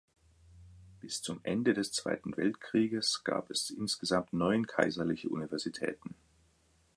[0.99, 6.15] Bis zum Ende des Zweiten Weltkrieges gab es insgesamt neun kaiserliche Universitäten.